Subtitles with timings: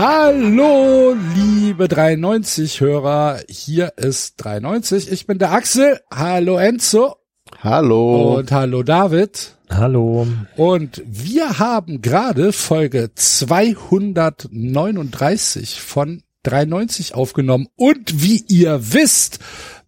[0.00, 3.40] Hallo, liebe 93-Hörer.
[3.48, 5.10] Hier ist 93.
[5.10, 5.98] Ich bin der Axel.
[6.08, 7.16] Hallo, Enzo.
[7.64, 8.36] Hallo.
[8.36, 9.56] Und hallo, David.
[9.68, 10.28] Hallo.
[10.56, 17.66] Und wir haben gerade Folge 239 von 93 aufgenommen.
[17.74, 19.40] Und wie ihr wisst,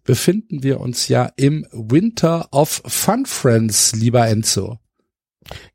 [0.03, 4.80] befinden wir uns ja im Winter of Fun Friends, lieber Enzo.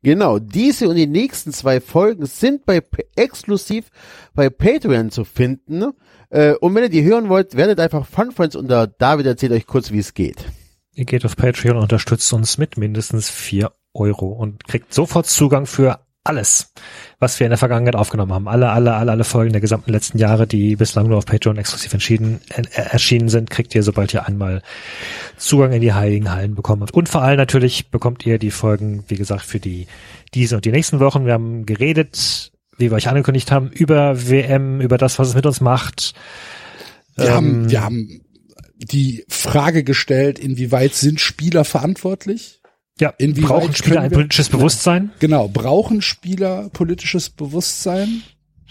[0.03, 2.81] Genau, diese und die nächsten zwei Folgen sind bei
[3.15, 3.89] exklusiv
[4.33, 5.91] bei Patreon zu finden.
[6.29, 9.67] Äh, und wenn ihr die hören wollt, werdet einfach Fun Friends unter David erzählt euch
[9.67, 10.45] kurz, wie es geht.
[10.93, 15.65] Ihr geht auf Patreon und unterstützt uns mit mindestens vier Euro und kriegt sofort Zugang
[15.65, 16.73] für alles,
[17.19, 18.47] was wir in der Vergangenheit aufgenommen haben.
[18.47, 21.93] Alle, alle, alle, alle Folgen der gesamten letzten Jahre, die bislang nur auf Patreon exklusiv
[21.93, 24.61] entschieden, äh, erschienen sind, kriegt ihr, sobald ihr einmal
[25.37, 26.93] Zugang in die Heiligen Hallen bekommen habt.
[26.93, 29.87] Und vor allem natürlich bekommt ihr die Folgen, wie gesagt, für die
[30.33, 31.25] diese und die nächsten Wochen.
[31.25, 35.45] Wir haben geredet, wie wir euch angekündigt haben, über WM, über das, was es mit
[35.45, 36.13] uns macht.
[37.15, 38.21] Wir ähm, haben, wir haben
[38.77, 42.61] die Frage gestellt, inwieweit sind Spieler verantwortlich?
[42.99, 45.11] Ja, Inwieweit brauchen Spieler ein politisches Bewusstsein?
[45.19, 48.23] Genau, brauchen Spieler politisches Bewusstsein?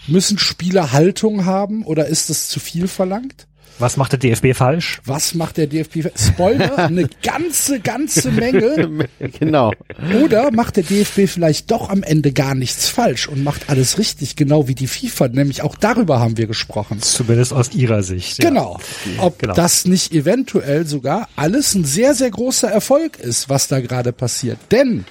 [0.07, 3.47] Müssen Spieler Haltung haben oder ist das zu viel verlangt?
[3.79, 5.01] Was macht der DFB falsch?
[5.05, 6.07] Was macht der DFB?
[6.17, 9.07] Spoiler, eine ganze, ganze Menge.
[9.39, 9.71] genau.
[10.23, 14.35] Oder macht der DFB vielleicht doch am Ende gar nichts falsch und macht alles richtig,
[14.35, 15.27] genau wie die FIFA.
[15.29, 17.01] Nämlich auch darüber haben wir gesprochen.
[17.01, 18.43] Zumindest aus ihrer Sicht.
[18.43, 18.49] Ja.
[18.49, 18.79] Genau.
[19.19, 19.53] Ob genau.
[19.53, 24.57] das nicht eventuell sogar alles ein sehr, sehr großer Erfolg ist, was da gerade passiert.
[24.71, 25.05] Denn,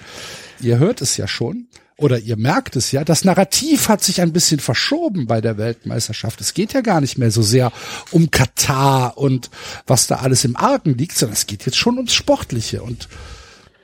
[0.61, 4.33] ihr hört es ja schon, oder ihr merkt es ja, das Narrativ hat sich ein
[4.33, 6.41] bisschen verschoben bei der Weltmeisterschaft.
[6.41, 7.73] Es geht ja gar nicht mehr so sehr
[8.11, 9.51] um Katar und
[9.87, 12.83] was da alles im Argen liegt, sondern es geht jetzt schon ums Sportliche.
[12.83, 13.09] Und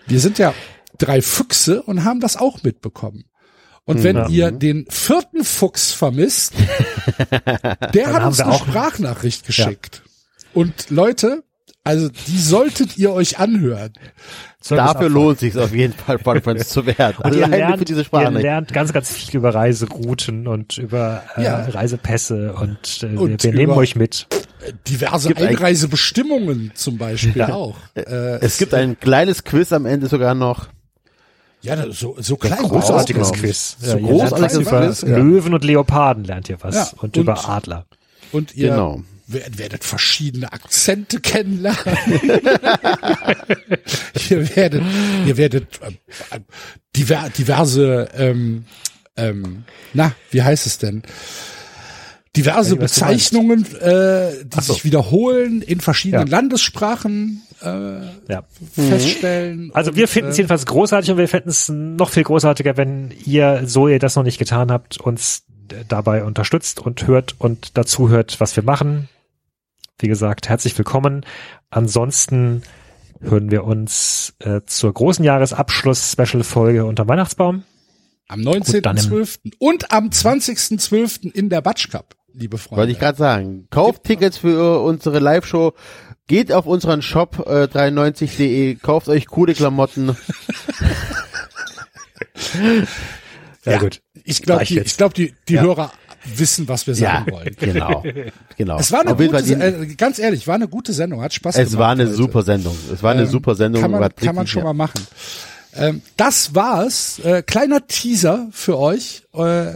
[0.06, 0.55] wir sind ja
[0.98, 3.24] drei Füchse und haben das auch mitbekommen.
[3.84, 4.28] Und wenn ja.
[4.28, 6.52] ihr den vierten Fuchs vermisst,
[7.95, 10.02] der hat uns eine Sprachnachricht geschickt.
[10.05, 10.51] Ja.
[10.55, 11.45] Und Leute,
[11.85, 13.93] also die solltet ihr euch anhören.
[14.69, 17.17] Dafür lohnt sich auf jeden Fall, Podfriends zu werden.
[17.25, 18.33] Und ihr lernt, für diese Sprache.
[18.33, 21.65] Ihr lernt ganz, ganz viel über Reiserouten und über äh, ja.
[21.65, 24.29] Reisepässe und, äh, und wir, wir nehmen euch mit.
[24.87, 27.53] Diverse Einreisebestimmungen zum Beispiel ja.
[27.53, 27.77] auch.
[27.95, 28.03] Äh,
[28.37, 30.69] es, es gibt ein kleines Quiz am Ende sogar noch.
[31.63, 32.63] Ja, so, so klein.
[32.63, 33.77] Großartiges Quiz.
[33.81, 35.03] So ja, großartiges Quiz.
[35.03, 36.75] Über Löwen und Leoparden lernt ihr was.
[36.75, 37.87] Ja, und, und über Adler.
[38.31, 41.78] Und ihr genau werdet verschiedene Akzente kennenlernen.
[44.30, 44.83] ihr werdet,
[45.27, 46.40] ihr werdet äh,
[46.96, 48.64] diver, diverse, ähm,
[49.16, 51.02] ähm, na, wie heißt es denn?
[52.34, 54.72] Diverse Bezeichnungen, äh, die so.
[54.72, 56.30] sich wiederholen in verschiedenen ja.
[56.30, 58.00] Landessprachen äh,
[58.33, 58.44] ja.
[58.74, 59.70] feststellen.
[59.74, 63.12] Also wir finden es äh, jedenfalls großartig und wir finden es noch viel großartiger, wenn
[63.27, 65.44] ihr, so ihr das noch nicht getan habt, uns
[65.89, 69.08] dabei unterstützt und hört und dazu hört, was wir machen.
[69.98, 71.24] Wie gesagt, herzlich willkommen.
[71.70, 72.62] Ansonsten
[73.20, 77.64] hören wir uns äh, zur großen Jahresabschluss-Special-Folge unter Weihnachtsbaum.
[78.28, 79.52] Am 19.12.
[79.58, 81.30] Und, am 20.12.
[81.33, 82.80] in der Batsch Cup, liebe Freunde.
[82.80, 83.68] Wollte ich gerade sagen.
[83.70, 85.74] Kauft Tickets für unsere Live-Show.
[86.27, 90.17] Geht auf unseren Shop äh, 93.de, kauft euch coole Klamotten.
[93.64, 94.02] ja, ja, gut.
[94.24, 95.62] Ich glaube, die, ich glaub, die, die ja.
[95.62, 95.92] Hörer
[96.24, 97.56] wissen, was wir sagen ja, wollen.
[97.58, 98.02] Genau,
[98.56, 98.78] genau.
[98.78, 101.72] Es war eine gute, äh, ganz ehrlich, war eine gute Sendung, hat Spaß es gemacht.
[101.72, 102.14] Es war eine heute.
[102.14, 102.77] super Sendung.
[102.92, 103.83] Es war eine ähm, super Sendung.
[103.83, 105.06] Kann man, kann man schon mal machen.
[105.74, 107.20] Ähm, das war's.
[107.20, 109.22] Äh, kleiner Teaser für euch.
[109.33, 109.72] Äh,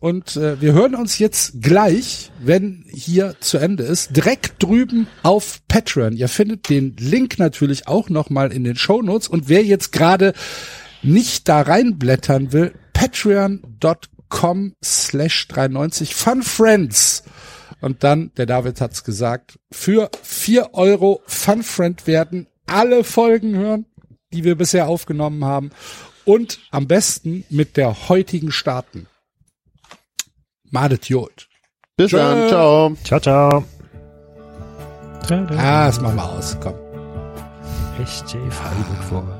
[0.00, 5.60] und äh, wir hören uns jetzt gleich, wenn hier zu Ende ist, direkt drüben auf
[5.66, 6.16] Patreon.
[6.16, 9.26] Ihr findet den Link natürlich auch nochmal in den Show Notes.
[9.26, 10.34] Und wer jetzt gerade
[11.02, 17.22] nicht da reinblättern will, patreon.com com slash 93 Fun Friends.
[17.80, 23.86] Und dann, der David hat's gesagt, für vier Euro Fun Friend werden, alle Folgen hören,
[24.32, 25.70] die wir bisher aufgenommen haben
[26.24, 29.06] und am besten mit der heutigen starten.
[30.70, 31.48] Madet Jod.
[31.96, 32.18] Bis Tschö.
[32.18, 32.96] dann, ciao.
[33.04, 33.64] Ciao, ciao.
[35.30, 36.74] Ah, das machen wir aus, komm.
[38.00, 39.37] Echt, Freiburg vor.